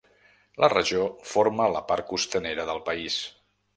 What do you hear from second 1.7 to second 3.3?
la part costanera del país.